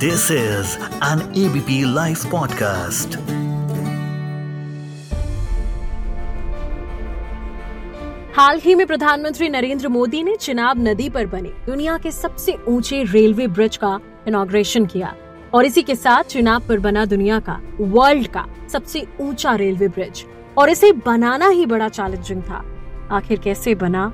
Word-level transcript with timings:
This 0.00 0.22
is 0.30 0.66
an 1.02 1.18
ABP 1.18 1.96
Life 1.96 2.22
podcast. 2.26 3.16
हाल 8.36 8.60
ही 8.60 8.74
में 8.74 8.86
प्रधानमंत्री 8.86 9.48
नरेंद्र 9.48 9.88
मोदी 9.88 10.22
ने 10.22 10.36
चिनाब 10.36 10.88
नदी 10.88 11.10
पर 11.10 11.26
बने 11.26 11.48
दुनिया 11.48 11.98
के 11.98 12.10
सबसे 12.10 12.56
ऊँचे 12.68 13.02
रेलवे 13.02 13.46
ब्रिज 13.46 13.76
का 13.76 14.00
इनॉग्रेशन 14.28 14.86
किया 14.86 15.14
और 15.54 15.64
इसी 15.64 15.82
के 15.82 15.94
साथ 15.94 16.24
चिनाब 16.24 16.68
पर 16.68 16.78
बना 16.78 17.04
दुनिया 17.04 17.40
का, 17.40 17.60
वर्ल्ड 17.80 18.26
का 18.26 18.46
सबसे 18.72 19.06
ऊँचा 19.20 19.54
रेलवे 19.54 19.88
ब्रिज। 19.88 20.26
और 20.58 20.70
इसे 20.70 20.92
बनाना 20.92 21.48
ही 21.48 21.66
बड़ा 21.66 21.88
चैलेंजिंग 21.88 22.42
था। 22.42 22.64
आखिर 23.12 23.38
कैसे 23.38 23.74
बना? 23.74 24.12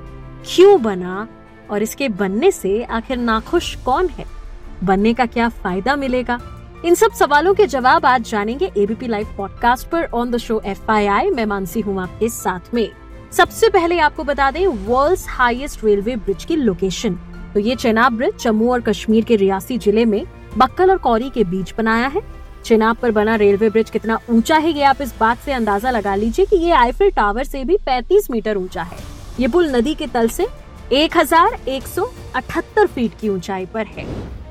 क्यों 0.55 0.81
बना? 0.81 1.27
और 1.71 1.81
इसके 1.81 2.09
बनने 2.09 2.51
से 2.51 2.83
आखिर 2.83 3.17
नाखुश 3.17 3.75
कौन 3.75 4.07
है? 4.07 4.36
बनने 4.83 5.13
का 5.13 5.25
क्या 5.25 5.49
फ़ायदा 5.49 5.95
मिलेगा? 5.95 6.39
इन 6.85 6.95
सब 6.95 7.11
सवालों 7.11 7.53
के 7.53 7.65
जवाब 7.67 8.05
आज 8.05 8.29
जानेंगे 8.29 8.71
एबीपी 8.77 9.07
लाइव 9.07 9.27
पॉडकास्ट 9.37 9.87
पर 9.87 10.03
ऑन 10.05 10.31
द 10.31 10.37
शो 10.37 10.61
एफ़ 10.65 10.91
मैं 11.35 11.45
मानसी 11.45 11.81
हूँ 11.81 12.01
आपके 12.01 12.29
साथ 12.29 12.73
में। 12.73 12.89
सबसे 13.31 13.69
पहले 13.69 13.99
आपको 13.99 14.23
बता 14.23 14.51
दें 14.51 14.65
वर्ल्ड 14.67 15.19
हाईएस्ट 15.29 15.83
रेलवे 15.83 16.15
ब्रिज 16.15 16.45
की 16.45 16.55
लोकेशन 16.55 17.17
तो 17.53 17.59
ये 17.59 17.75
चेनाब 17.75 18.13
ब्रिज 18.13 18.43
जम्मू 18.43 18.71
और 18.71 18.81
कश्मीर 18.81 19.23
के 19.25 19.35
रियासी 19.35 19.77
ज़िले 19.77 20.05
में 20.05 20.25
बक्कल 20.57 20.91
और 20.91 20.97
कौरी 20.97 21.29
के 21.29 21.43
बीच 21.43 21.73
बनाया 21.77 22.07
है। 22.07 22.21
चेनाब 22.65 22.95
पर 22.95 23.11
बना 23.11 23.35
रेलवे 23.35 23.69
ब्रिज 23.69 23.89
कितना 23.89 24.19
ऊँचा 24.29 24.57
है 24.57 24.71
ये 24.71 24.83
आप 24.83 25.01
इस 25.01 25.13
बात 25.19 25.37
से 25.37 25.51
अंदाज़ा 25.51 25.91
लगा 25.91 26.15
लीजिए 26.15 26.45
कि 26.45 26.55
ये 26.55 26.71
आईफिल 26.71 27.09
टावर 27.11 27.43
से 27.43 27.63
भी 27.63 27.77
35 27.87 28.29
मीटर 28.31 28.57
ऊँचा 28.57 28.83
है। 28.83 28.97
ये 29.39 29.47
पुल 29.47 29.75
नदी 29.75 29.93
के 29.95 30.07
तल 30.07 30.27
से 30.27 30.47
1178 30.93 32.87
फीट 32.87 33.11
की 33.21 33.29
ऊंचाई 33.29 33.65
पर 33.65 33.85
है। 33.87 34.05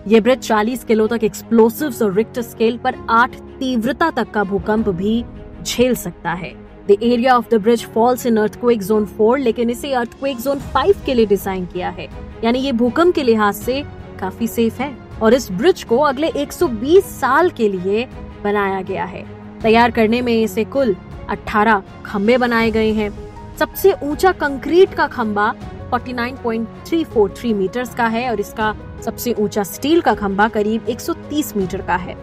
ये 0.06 0.18
ब्रिज 0.20 0.42
40 0.42 0.82
किलो 0.84 1.06
तक 1.06 1.24
एक्सप्लोसिव्स 1.24 2.02
और 2.02 2.12
रिक्टर 2.14 2.42
स्केल 2.42 2.76
पर 2.78 2.94
8 3.10 3.34
तीव्रता 3.58 4.10
तक 4.10 4.30
का 4.30 4.42
भूकंप 4.44 4.88
भी 4.88 5.24
झेल 5.62 5.94
सकता 5.94 6.32
है। 6.32 6.52
The 6.88 6.96
area 7.02 7.36
of 7.36 7.48
the 7.50 7.60
bridge 7.62 7.84
falls 7.84 8.26
in 8.26 8.36
earthquake 8.36 8.82
zone 8.82 9.06
4 9.16 9.38
लेकिन 9.38 9.70
इसे 9.70 9.92
अर्थक्वेक 9.92 10.40
जोन 10.40 10.60
5 10.74 11.04
के 11.06 11.14
लिए 11.14 11.26
डिज़ाइन 11.26 11.66
किया 11.66 11.88
है। 11.90 12.08
यानी 12.44 12.58
ये 12.58 12.72
भूकंप 12.74 13.14
के 13.14 13.22
लिहाज 13.22 13.54
से 13.54 13.82
काफ़ी 14.20 14.46
सेफ़ 14.46 14.80
है 14.82 14.92
और 15.22 15.34
इस 15.34 15.50
ब्रिज 15.52 15.82
को 15.84 15.98
अगले 16.00 16.30
120 16.36 17.04
साल 17.12 17.50
के 17.50 17.68
लिए 17.68 18.06
बनाया 18.44 18.80
गया 18.82 19.04
है। 19.04 19.24
तैयार 19.62 19.90
करने 19.90 20.20
में 20.22 20.32
इसे 20.34 20.64
कुल 20.66 20.96
18 21.30 21.82
खम्बे 22.06 22.38
बनाए 22.38 22.70
गए 22.70 22.92
हैं। 22.92 23.10
सबसे 23.58 23.92
ऊँचा 24.02 24.32
कंक्रीट 24.34 24.94
का 24.94 25.06
खंबा 25.08 25.54
49.343 25.92 27.52
मीटर्स 27.54 27.94
का 27.94 28.06
है 28.08 28.28
और 28.30 28.40
इसका 28.40 28.74
सबसे 29.04 29.32
ऊँचा 29.34 29.62
स्टील 29.64 30.00
का 30.00 30.14
खंबा 30.14 30.48
करीब 30.48 30.86
130 30.88 31.56
मीटर 31.56 31.82
का 31.82 31.96
है। 31.96 32.16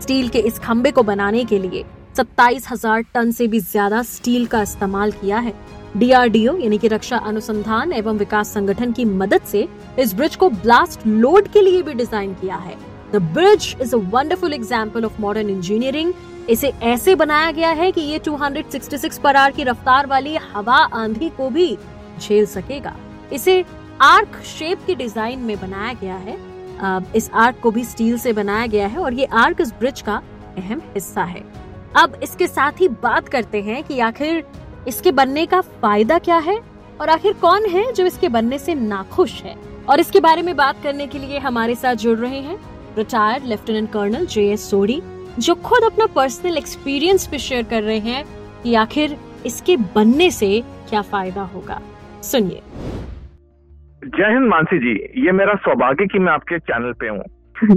स्टील 0.00 0.28
के 0.28 0.38
इस 0.40 0.58
खंबे 0.58 0.90
को 0.90 1.02
बनाने 1.04 1.44
के 1.44 1.58
लिए 1.58 1.84
सत्ताईस 2.16 2.66
हज़ार 2.70 3.02
टन 3.14 3.30
से 3.30 3.46
भी 3.46 3.60
ज़्यादा 3.62 4.02
स्टील 4.04 4.46
का 4.46 4.62
इस्तेमाल 4.62 5.12
किया 5.12 5.38
है। 5.38 5.52
डीआरडीओ 5.96 6.56
यानी 6.56 6.78
कि 6.78 6.88
रक्षा 6.88 7.16
अनुसंधान 7.26 7.92
एवं 7.92 8.18
विकास 8.18 8.52
संगठन 8.54 8.92
की 8.92 9.04
मदद 9.04 9.42
से 9.42 9.66
इस 9.98 10.14
ब्रिज 10.14 10.36
को 10.36 10.48
ब्लास्ट 10.50 11.06
लोड 11.06 11.48
के 11.48 11.62
लिए 11.62 11.82
भी 11.82 11.94
डिज़ाइन 11.94 12.34
किया 12.34 12.56
है। 12.56 12.76
The 13.12 13.16
bridge 13.34 13.76
is 13.82 13.94
a 13.96 13.98
wonderful 14.10 14.52
example 14.52 15.04
of 15.04 15.20
modern 15.20 15.50
engineering 15.50 16.12
इसे 16.50 16.72
ऐसे 16.84 17.14
बनाया 17.14 17.50
गया 17.50 17.70
है 17.70 17.90
कि 17.92 18.00
ये 18.00 18.18
266 18.20 19.18
पर 19.18 19.36
आर 19.36 19.50
की 19.52 19.64
रफ्तार 19.64 20.06
वाली 20.06 20.36
हवा 20.52 20.76
आंधी 20.94 21.28
को 21.36 21.48
भी 21.50 21.76
झेल 22.18 22.46
सकेगा। 22.46 22.94
इसे 23.32 23.64
आर्क 24.02 24.40
शेप 24.46 24.84
की 24.86 24.94
डिज़ाइन 24.94 25.38
में 25.40 25.56
बनाया 25.60 25.92
गया 25.92 26.16
है। 26.16 26.36
इस 27.16 27.30
आर्क 27.36 27.58
को 27.62 27.70
भी 27.70 27.84
स्टील 27.84 28.18
से 28.18 28.32
बनाया 28.32 28.66
गया 28.66 28.86
है 28.86 28.98
और 28.98 29.14
ये 29.14 29.24
आर्क 29.36 29.60
इस 29.60 29.72
ब्रिज 29.80 30.00
का 30.00 30.22
अहम 30.58 30.82
हिस्सा 30.94 31.24
है। 31.24 31.42
अब 31.96 32.18
इसके 32.22 32.46
साथ 32.46 32.80
ही 32.80 32.88
बात 33.02 33.28
करते 33.28 33.62
हैं 33.62 33.82
कि 33.84 33.98
आखिर 34.00 34.44
इसके 34.88 35.12
बनने 35.12 35.44
का 35.46 35.60
फ़ायदा 35.60 36.18
क्या 36.18 36.36
है 36.38 36.58
और 37.00 37.10
आखिर 37.10 37.32
कौन 37.40 37.66
है 37.66 37.92
जो 37.92 38.06
इसके 38.06 38.28
बनने 38.28 38.58
से 38.58 38.74
नाखुश 38.74 39.42
है? 39.42 39.56
और 39.88 40.00
इसके 40.00 40.20
बारे 40.20 40.42
में 40.42 40.54
बात 40.56 40.82
करने 40.82 41.06
के 41.06 41.18
लिए 41.18 41.38
हमारे 41.38 41.74
साथ 41.74 41.94
जुड़ 41.96 42.18
रहे 42.18 42.40
हैं 42.40 42.58
retired 42.96 43.44
lieutenant 43.44 43.90
colonel 43.92 44.26
J 44.26 44.48
S 44.52 44.70
Sodhi 44.70 45.00
जो 45.38 45.54
खुद 45.56 45.84
अपना 45.84 46.06
पर्सनल 46.06 46.56
एक्सपीरियंस 46.56 47.28
भी 47.30 47.38
शेयर 47.38 47.62
कर 47.64 47.82
रहे 47.82 47.98
हैं 48.00 48.24
कि 48.62 48.74
आखिर 48.76 49.16
इसके 49.46 49.76
बनने 49.76 50.30
से 50.30 50.60
क्या 50.88 51.02
फ़ायदा 51.02 51.42
होगा। 51.44 51.80
सुनिए। 52.22 52.62
जय 54.08 54.32
हिंद 54.32 54.48
मानसी 54.48 54.78
जी, 54.78 54.92
ये 55.18 55.32
मेरा 55.32 55.54
सौभाग्य 55.58 56.06
कि 56.06 56.18
मैं 56.18 56.32
आपके 56.32 56.58
चैनल 56.60 56.92
पे 56.92 57.08
हूँ। 57.08 57.22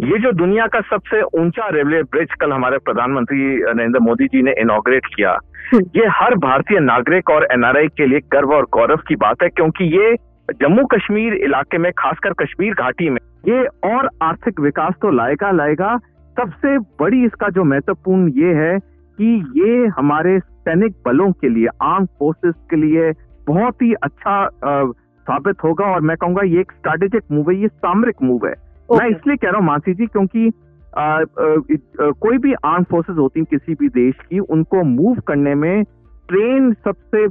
ये 0.04 0.18
जो 0.20 0.32
दुनिया 0.34 0.66
का 0.68 0.80
सबसे 0.88 1.22
ऊँचा 1.40 1.68
रेलवे 1.70 2.02
ब्रिज 2.06 2.34
कल 2.42 2.52
हमारे 2.52 2.78
प्रधानमंत्री 2.80 3.38
नरेंद्र 3.70 4.00
मोदी 4.00 4.26
जी 4.28 4.42
ने 4.42 4.52
इनोग्रेट 4.62 5.06
किया, 5.16 5.38
ये 5.74 6.08
हर 6.12 6.36
भारतीय 6.40 6.80
नागरिक 6.82 7.30
और 7.30 7.48
एनआरआई 7.54 7.88
के 7.90 8.06
लिए 8.06 8.20
गर्व 8.34 8.54
और 8.54 8.68
गौरव 8.74 9.02
की 9.08 9.16
बात 9.18 9.44
है, 9.44 9.50
क्योंकि 9.50 9.86
ये 9.88 10.14
जम्मू 10.62 10.86
कश्मीर 10.88 11.34
इलाके 11.36 11.78
में, 11.78 11.92
खासकर 11.94 12.34
कश्मीर 12.36 12.74
घाटी 12.76 13.10
में, 13.10 13.20
ये 13.48 13.66
और 13.88 14.10
आर्थिक 14.24 14.60
विकास 14.60 14.94
तो 15.02 15.12
लाएगा 15.12 15.52
लाएगा, 15.54 15.98
सबसे 16.38 16.78
बड़ी 17.00 17.24
इसका 17.26 17.50
जो 17.50 17.64
महत्वपूर्ण 17.66 18.32
ये 18.36 18.54
है 18.56 18.78
कि 18.80 19.34
ये 19.58 19.88
हमारे 19.98 20.40
सैनिक 20.40 20.96
बलों 21.06 21.32
के 21.34 21.50
लिए 21.50 21.68
आर्म 21.84 22.06
फोर्सेस 22.20 22.56
के 22.70 22.76
लिए 22.78 23.12
बहुत 23.48 23.82
ही 23.82 23.94
अच्छा 23.94 24.50
साबित 25.22 25.64
होगा 25.64 25.86
और 25.86 26.02
मैं 26.02 26.18
कहूँगा 26.18 26.42
ये 26.44 26.60
एक 26.60 26.72
स्ट्रेटेजिक 26.72 27.24
मूव 27.32 27.52
है 27.52 27.58
ये 27.58 27.68
सामरिक 27.68 28.16
मूव 28.24 28.48
है। 28.48 28.54
okay. 28.54 29.02
मैं 29.02 29.10
इसलिए 29.10 29.36
कह 29.36 29.48
रहा 29.48 29.58
हूँ 29.58 29.66
मानसी 29.66 29.94
जी 29.94 30.06
क्योंकि 30.06 30.52
आ, 30.98 31.02
आ, 31.02 31.16
आ, 31.16 31.22
कोई 32.00 32.38
भी 32.38 32.54
आर्म 32.54 32.84
फोर्सेस 32.84 33.18
होती 33.18 33.40
हैं 33.40 33.48
किसी 33.52 33.74
भी 33.74 33.90
देश 33.90 34.16
की 34.30 34.40
उनको 34.40 34.84
मूव 34.84 35.20
करने 35.20 35.56
में 35.56 35.84
ट्रेन 36.28 36.74
सबसे 36.74 37.28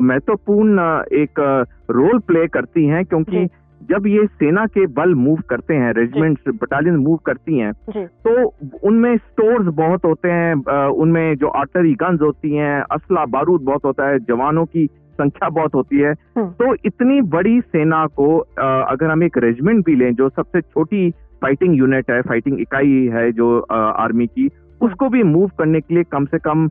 महत्वपूर्ण 0.00 0.80
एक 1.12 1.64
रोल 1.90 2.18
प्ले 2.18 2.46
करती 2.46 2.86
हैं 2.86 3.04
क्योंकि 3.04 3.48
जब 3.90 4.06
ये 4.06 4.26
सेना 4.26 4.66
के 4.66 4.86
बल 4.86 5.14
मूव 5.14 5.38
करते 5.50 5.74
हैं 5.74 5.92
रेजिमेंट 5.92 6.38
बटालियन 6.48 6.96
मूव 6.96 7.16
करती 7.16 7.58
हैं 7.58 7.72
तो 7.96 8.54
उनमें 8.84 9.16
स्टोर्स 9.16 9.74
बहुत 9.74 10.04
होते 10.04 10.30
हैं 10.30 10.54
उनमें 10.86 11.34
जो 11.34 11.48
आर्टरी 11.48 11.94
गन्स 11.94 12.20
होती 12.20 12.54
हैं 12.54 12.82
असला 12.90 13.24
बारूद 13.24 13.60
बहुत 13.60 13.84
होता 13.84 14.08
है 14.08 14.18
जवानों 14.18 14.64
की 14.64 14.90
संख्या 15.14 15.48
बहुत 15.50 15.74
होती 15.74 15.98
है 15.98 16.12
हम्म। 16.12 16.48
तो 16.52 16.74
इतनी 16.84 17.20
बड़ी 17.30 17.60
सेना 17.62 18.06
को 18.16 18.26
अगर 18.58 19.10
हम 19.10 19.22
एक 19.22 19.38
रेजिमेंट 19.38 19.84
भी 19.86 19.94
लें 19.96 20.14
जो 20.14 20.28
सबसे 20.30 20.60
छोटी 20.60 21.10
फाइटिंग 21.42 21.78
यूनिट 21.78 22.10
है 22.10 22.20
फाइटिंग 22.22 22.60
इकाई 22.60 23.08
है 23.12 23.30
जो 23.32 23.58
आर्मी 23.72 24.26
की 24.26 24.42
हम्म। 24.42 24.86
उसको 24.86 25.08
भी 25.08 25.22
मूव 25.22 25.50
करने 25.58 25.80
के 25.80 25.94
लिए 25.94 26.04
कम 26.12 26.26
से 26.26 26.38
कम 26.40 26.68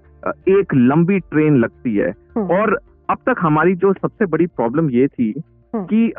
एक 0.50 0.74
लंबी 0.76 1.20
ट्रेन 1.22 1.58
लगती 1.58 1.96
है 1.96 2.10
हम्म। 2.38 2.46
और 2.52 2.78
अब 3.10 3.18
तक 3.28 3.36
हमारी 3.40 3.76
जो 3.76 3.94
सबसे 3.94 4.26
बड़ी 4.26 4.46
प्रॉब्लम 4.52 4.90
ये 4.90 5.08
थी 5.08 5.34
कि 5.74 6.12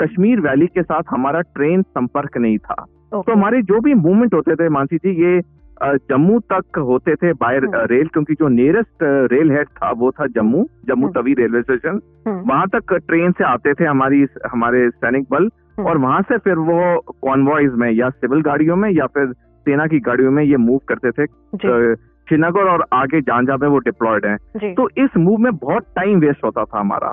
कश्मीर 0.00 0.40
वैली 0.40 0.66
के 0.66 0.82
साथ 0.82 1.02
हमारा 1.10 1.40
ट्रेन 1.40 1.82
संपर्क 1.82 2.36
नहीं 2.38 2.58
था 2.58 2.84
तो 3.12 3.32
हमारे 3.32 3.62
जो 3.62 3.80
भी 3.80 3.94
मूवमेंट 3.96 4.34
होते 4.34 4.54
थे 4.54 4.68
मानसी 4.68 4.96
जी 4.96 5.10
ये 5.22 5.40
जम्मू 5.82 6.40
तक 6.40 6.78
होते 6.78 7.14
थे 7.14 7.32
बाय 7.32 7.58
रेल 7.58 7.98
हम्म। 7.98 8.08
क्योंकि 8.08 8.34
जो 8.34 8.48
नियरेस्ट 8.48 9.02
रेल 9.02 9.50
हेड 9.50 9.66
था 9.66 9.90
वो 9.90 10.10
था 10.10 10.26
जम्मू 10.26 10.66
जम्मू 10.88 11.06
हम्म। 11.06 11.20
Tawi 11.20 11.34
railway 11.34 11.62
station. 11.62 12.00
हम्म। 12.28 12.42
वहाँ 12.48 12.66
तक 12.66 12.92
ट्रेन 12.92 13.32
से 13.32 13.44
आते 13.44 13.74
थे 13.74 13.84
हमारी 13.84 14.26
हमारे 14.52 14.90
सैनिक 14.90 15.26
बल 15.30 15.50
और 15.78 15.98
वहाँ 15.98 16.22
से 16.22 16.38
फिर 16.38 16.54
वो 16.54 17.00
कॉन्वॉइज 17.00 17.72
में 17.72 17.90
या 17.90 18.10
सिविल 18.10 18.40
गाड़ियों 18.40 18.76
में 18.76 18.90
या 18.90 19.06
फिर 19.06 19.32
सेना 19.32 19.86
की 19.86 20.00
गाड़ियों 20.00 20.30
में 20.30 20.44
ये 20.44 20.56
मूव 20.56 20.80
करते 20.88 21.10
थे। 21.10 21.26
श्रीनगर 22.28 22.60
और 22.60 22.84
आगे 22.92 23.20
जहाँ 23.20 23.42
पे 23.42 23.66
वो 23.66 23.78
डिप्लॉयड 23.78 24.26
हैं। 24.26 24.36
तो 24.74 24.88
इस 24.98 25.10
मूव 25.16 25.38
में 25.38 25.56
बहुत 25.56 25.82
टाइम 25.82 26.20
वेस्ट 26.20 26.44
होता 26.44 26.64
था 26.64 26.80
हमारा। 26.80 27.08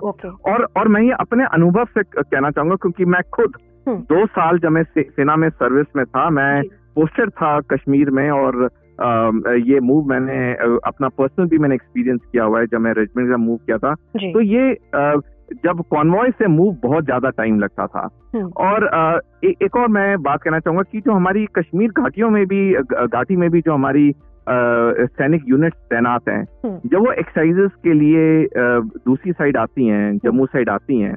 और 0.46 0.68
और 0.78 0.88
मैं 0.88 1.02
ये 1.02 1.12
अपने 1.12 1.44
अनुभव 1.44 1.86
से 1.86 2.04
कहना 2.04 2.52
चाहूँगा 2.52 2.76
क्योंकि 2.76 3.06
मैं 3.06 3.22
खुद 3.34 3.54
दो 3.90 4.26
साल 4.26 4.60
जब 4.60 4.70
मैं 4.70 4.84
सेना 5.00 5.36
में 5.36 5.50
सर्विस 5.50 5.88
में 5.96 6.06
था 6.06 6.30
मैं 6.30 6.62
पोस्टर 6.96 7.30
था 7.30 7.60
कश्मीर 7.60 8.10
में 8.10 8.30
और 8.32 8.70
आ, 9.02 9.32
ये 9.56 9.80
मूव 9.80 10.06
मैंने 10.06 10.54
अपना 10.86 11.08
पर्सनल 11.08 11.48
भी 11.48 11.58
मैंने 11.58 11.76
एक्सपीरियंस 11.76 12.20
किया 12.32 12.44
हुआ 12.44 12.60
है 12.60 12.66
जब 12.66 12.78
मैं 12.78 12.94
रेजिमेंट 12.94 13.32
का 13.32 13.38
मूव 13.38 13.58
किया 13.58 13.78
था। 13.78 13.94
तो 14.18 14.42
ये 14.42 14.72
आ, 14.96 15.16
जब 15.64 15.84
कॉन्वॉय 15.90 16.32
से 16.32 16.48
मूव 16.48 16.78
बहुत 16.84 17.06
ज़्यादा 17.06 17.30
टाइम 17.30 17.60
लगता 17.60 17.88
था। 17.88 18.10
हम्म। 18.36 18.48
और 18.48 18.88
आ, 18.88 19.20
ए, 19.44 19.54
एक 19.64 19.76
और 19.76 19.88
मैं 19.88 20.22
बात 20.22 20.42
कहना 20.44 20.60
चाहूँगा 20.60 20.84
कि 20.92 21.00
जो 21.00 21.12
हमारी 21.12 21.46
कश्मीर 21.46 21.90
घाटियों 21.90 22.30
में 22.30 22.46
भी 22.46 22.74
घाटी 23.08 23.36
में 23.36 23.50
भी 23.50 23.62
जो 23.62 23.74
हमारी 23.74 24.16
सैनिक 24.52 25.44
यूनिट 25.48 25.74
तैनात 25.90 26.30
हैं। 26.30 26.42
हम्म। 26.66 26.90
जब 26.90 27.00
वो 27.00 27.12
एक्सरसाइजेस 27.12 27.72
के 27.84 27.94
लिए 27.94 28.48
दूसरी 28.56 29.32
साइड 29.32 29.58
आती 29.58 29.88
हैं 29.88 30.08
हम्म। 30.08 30.20
जम्मू 30.24 30.46
साइड 30.46 30.70
आती 30.70 31.00
हैं 31.00 31.16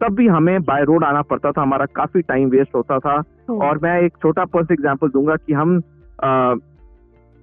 तब 0.00 0.14
भी 0.14 0.26
हमें 0.28 0.62
बाय 0.62 0.84
रोड 0.84 1.04
आना 1.04 1.22
पड़ता 1.22 1.52
था। 1.52 1.62
हमारा 1.62 1.86
काफ़ी 1.96 2.22
टाइम 2.22 2.48
वेस्ट 2.48 2.74
होता 2.74 2.98
था। 2.98 3.22
और 3.50 3.78
मैं 3.82 4.00
एक 4.02 4.12
छोटा 4.22 4.44
पर्स 4.44 4.70
एग्ज़ाम्पल 4.72 5.08
दूँगा 5.08 5.36
कि 5.36 5.52
हम 5.52 5.80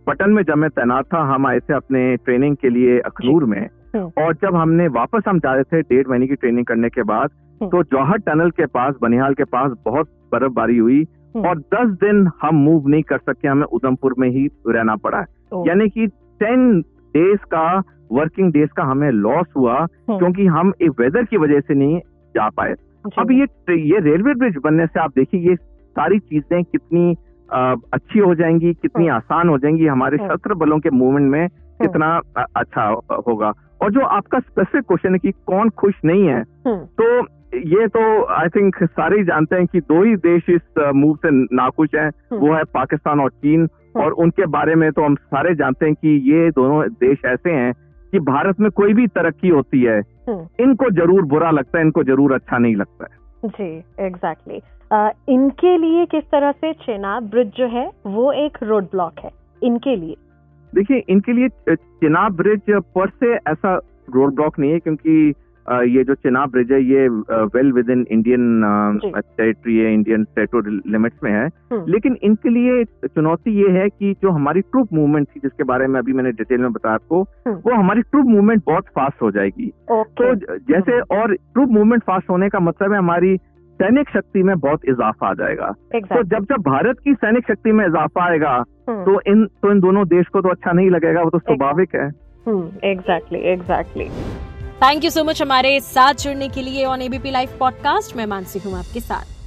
पटन 0.08 0.30
में 0.30 0.44
जब 0.44 0.58
मैं 0.58 0.70
तैनात 0.70 1.06
था 1.06 1.20
हम 1.34 1.48
आए 1.48 1.60
थे 1.60 1.74
अपने 1.74 2.16
ट्रेनिंग 2.18 2.56
के 2.56 2.70
लिए 2.70 3.00
अखनूर 3.00 3.46
में। 3.46 3.68
और 3.96 4.34
जब 4.34 4.56
हमने 4.56 4.88
वापस 4.88 5.24
हम 5.28 5.40
जा 5.40 5.54
रहे 5.54 5.64
थे 5.64 5.82
डेढ़ 5.82 6.08
महीने 6.08 6.28
की 6.28 6.36
ट्रेनिंग 6.36 6.66
करने 6.66 6.90
के 6.90 7.04
बाद 7.04 7.30
तो 7.62 7.84
जौहर 7.84 8.18
टनल 8.18 8.52
के 8.52 8.66
पास 8.66 8.96
बनिहाल 9.02 9.34
के 9.34 9.44
पास 9.44 9.72
बहुत 9.86 10.10
बर्फबारी 10.32 10.78
हुई। 10.78 10.98
हम्म। 10.98 11.19
और 11.36 11.58
दस 11.74 11.90
दिन 12.04 12.30
हम 12.42 12.56
मूव 12.56 12.88
नहीं 12.90 13.04
कर 13.04 13.18
सके 13.18 13.48
हमें 13.48 13.64
उधमपुर 13.64 14.16
में 14.20 14.30
ही 14.30 14.46
रहना 14.68 14.96
पड़ा 14.96 15.24
ओ, 15.54 15.64
यानी 15.68 15.90
कि 15.90 16.08
टेन 16.42 16.80
डेज़ 17.16 17.46
का 17.54 17.64
वर्किंग 18.12 18.52
डेज़ 18.54 18.70
का 18.78 18.84
हमें 18.84 19.10
लॉस 19.12 19.48
हुआ 19.58 19.76
हम्म, 19.80 20.18
क्योंकि 20.18 20.46
हम 20.46 20.74
एक 20.82 21.00
वेदर 21.00 21.24
की 21.24 21.38
वजह 21.38 21.60
से 21.60 21.74
नहीं 21.74 22.00
जा 22.36 22.48
पाए। 22.58 22.74
अब 23.20 23.32
ये 23.32 23.46
ये 23.90 24.00
रेलवे 24.10 24.34
ब्रिज 24.34 24.56
बनने 24.64 24.86
से 24.88 25.00
आप 25.00 25.12
देखिए 25.16 25.50
ये 25.50 25.56
सारी 25.56 26.20
चीज़ें 26.20 26.64
कितनी 26.64 27.16
अ, 27.50 27.76
अच्छी 27.94 28.20
हो 28.20 28.34
जाएँगी 28.36 28.74
कितनी 28.74 29.06
हम्म। 29.08 29.16
आसान 29.16 29.50
हो 29.50 29.58
जाएँगी 29.58 29.86
हमारे 29.86 30.18
हम्म। 30.18 30.34
शस्त्र 30.36 30.54
बलों 30.54 30.80
के 30.80 30.90
मूवमेंट 30.90 31.32
में 31.32 31.48
कितना 31.82 32.10
अच्छा 32.56 32.84
होगा। 33.28 33.52
और 33.82 33.92
जो 33.92 34.02
आपका 34.18 34.40
स्पेसिफिक 34.40 34.84
क्वेश्चन 34.88 35.14
है 35.14 35.20
कि 35.20 35.32
कौन 35.48 35.70
खुश 35.70 35.94
नहीं 36.06 36.28
है 36.28 36.40
हम्म, 36.68 36.78
तो 36.78 37.22
ये 37.50 37.88
तो 37.88 38.02
आई 38.32 38.50
थिंक 38.50 38.76
सारे 38.84 39.18
ही 39.18 39.24
जानते 39.24 39.56
हैं 39.56 39.66
कि 39.68 39.80
दो 39.82 40.04
ही 40.04 40.16
देश 40.22 40.50
इस 40.50 40.80
मूव 40.96 41.16
से 41.16 41.30
नाखुश 41.56 41.90
हैं 41.96 42.08
हम्म। 42.08 42.40
वो 42.40 42.54
है 42.54 42.64
पाकिस्तान 42.74 43.20
और 43.20 43.30
चीन 43.32 43.68
और 43.98 44.12
उनके 44.24 44.46
बारे 44.48 44.76
में 44.76 44.92
तो 44.92 45.04
हम 45.04 45.16
सारे 45.16 45.54
जानते 45.56 45.86
हैं 45.86 45.96
कि 45.96 46.10
ये 46.26 46.50
दोनों 46.52 46.84
देश 47.00 47.26
ऐसे 47.26 47.52
हैं 47.52 47.74
कि 48.14 48.20
भारत 48.26 48.60
में 48.60 48.70
कोई 48.72 48.94
भी 48.94 49.08
तरक्की 49.10 49.50
होती 49.50 49.82
है 49.82 50.00
हम्म। 50.00 50.48
इनको 50.60 50.90
ज़रूर 50.92 51.26
बुरा 51.26 51.52
लगता 51.52 51.78
है 51.80 51.86
इनको 51.86 52.04
ज़रूर 52.04 52.34
अच्छा 52.34 52.58
नहीं 52.58 52.76
लगता 52.76 53.06
है 53.06 53.50
जी 53.50 53.72
एग्जैक्टली 54.00 54.56
exactly. 54.56 54.70
इनके 55.30 55.78
लिए 55.78 56.06
किस 56.06 56.24
तरह 56.24 56.52
से 56.54 56.74
चेनाब 56.76 57.30
ब्रिज 57.30 57.52
जो 57.58 57.68
है 57.70 57.90
वो 58.08 58.32
एक 58.38 58.58
रोड 58.64 58.90
ब्लॉक 58.92 59.20
है 59.20 59.32
इनके 59.62 59.96
लिए 59.96 60.16
देखिए 60.74 61.04
इनके 61.10 61.34
लिए 61.34 61.76
चिनाब 61.76 62.36
ब्रिज 62.36 62.62
पर 62.96 63.10
से 63.10 63.34
ऐसा 63.48 63.76
रोड 64.10 64.36
ब्लॉक 64.36 64.60
नहीं 64.60 64.72
है 64.72 64.80
क्योंकि 64.80 65.34
ये 65.68 66.04
जो 66.04 66.14
चिनाब 66.16 66.52
ब्रिज 66.52 66.72
है 66.72 66.82
ये 66.84 67.08
well 67.56 67.72
with 67.72 67.90
in 67.90 68.06
Indian 68.12 68.62
territory 69.16 69.78
है 69.78 69.94
इंडियन 69.94 70.24
टेरिटोरियल 70.36 70.82
लिमिट्स 70.88 71.18
में 71.24 71.32
है। 71.32 71.46
हम्म, 71.46 71.84
लेकिन 71.88 72.18
इनके 72.24 72.50
लिए 72.50 72.84
चुनौती 73.08 73.52
ये 73.56 73.70
है 73.72 73.88
कि 73.90 74.14
जो 74.22 74.32
हमारी 74.32 74.62
ट्रूप 74.62 74.94
मूवमेंट 74.94 75.28
थी 75.28 75.40
जिसके 75.40 75.64
बारे 75.64 75.88
में 75.88 76.00
अभी 76.00 76.14
मैंने 76.14 76.32
डिटेल 76.32 76.62
में 76.62 76.72
बताया 76.74 76.96
आपको 76.96 77.22
हम्म। 77.22 77.56
वो 77.66 77.76
हमारी 77.76 78.02
ट्रूप 78.02 78.26
मूवमेंट 78.26 78.64
बहुत 78.68 78.88
फास्ट 78.96 79.22
हो 79.22 79.32
जाएगी। 79.32 79.72
तो 79.92 80.34
जैसे 80.74 81.00
और 81.20 81.36
ट्रूप 81.36 81.70
मूवमेंट 81.70 82.04
फास्ट 82.04 82.30
होने 82.30 82.50
का 82.50 82.60
मतलब 82.62 82.92
है 82.92 82.98
हमारी 82.98 83.36
सैनिक 83.80 84.10
शक्ति 84.10 84.44
में 84.44 84.56
बहुत 84.60 84.86
इजाफा 84.90 85.28
आ 85.28 85.34
जाएगा। 85.34 85.68
Exactly. 85.96 86.16
तो 86.16 86.24
जब 86.30 86.46
जब 86.46 86.62
भारत 86.64 87.00
की 87.04 87.14
सैनिक 87.14 87.46
शक्ति 87.48 87.72
में 87.72 87.86
इजाफा 87.86 88.24
आएगा 88.24 88.52
हम्म, 88.90 89.04
तो 89.04 89.22
इन 89.28 89.46
तो 89.62 89.72
इन 89.72 89.80
दोनों 89.80 90.08
देश 90.08 90.28
को 90.28 90.42
तो 90.42 90.50
अच्छा 90.50 90.72
नहीं 90.72 90.90
लगेगा 90.90 91.22
वो 91.22 91.30
तो 91.30 91.40
स्वाभाविक 91.40 91.96
है। 91.96 92.08
Exactly 92.92 93.40
exactly 93.52 94.08
thank 94.82 95.04
you 95.04 95.10
so 95.12 95.24
much 95.24 95.42
हमारे 95.42 95.80
साथ 95.82 96.22
जुड़ने 96.24 96.48
के 96.50 96.62
लिए 96.62 96.84
ऑन 96.86 97.02
एबीपी 97.02 97.32
लाइव 97.32 97.58
पॉडकास्ट 97.60 98.16
मैं 98.16 98.26
मानसी 98.26 98.60
हूँ 98.60 98.78
आपके 98.80 99.00
साथ 99.00 99.38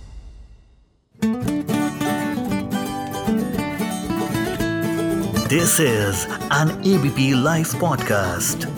this 5.49 5.81
is 5.81 6.27
an 6.59 6.71
ABP 6.87 7.33
live 7.45 7.67
podcast. 7.83 8.72